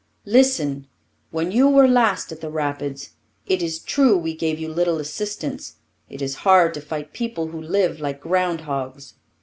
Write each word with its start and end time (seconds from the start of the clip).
Listen! 0.25 0.87
When 1.29 1.51
you 1.51 1.67
were 1.69 1.87
last 1.87 2.31
at 2.31 2.41
the 2.41 2.49
Rapids, 2.49 3.11
it 3.45 3.61
is 3.61 3.77
true 3.77 4.17
we 4.17 4.33
gave 4.33 4.57
you 4.57 4.67
little 4.67 4.97
assistance. 4.97 5.75
It 6.09 6.23
is 6.23 6.37
hard 6.41 6.73
to 6.73 6.81
fight 6.81 7.13
people 7.13 7.49
who 7.49 7.61
live 7.61 7.99
like 7.99 8.19
ground 8.19 8.61
hogs. 8.61 9.13